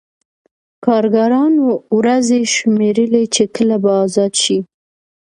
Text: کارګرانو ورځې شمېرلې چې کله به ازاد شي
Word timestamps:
کارګرانو 0.85 1.67
ورځې 1.97 2.39
شمېرلې 2.55 3.23
چې 3.35 3.43
کله 3.55 3.75
به 3.83 3.91
ازاد 4.05 4.33
شي 4.43 4.57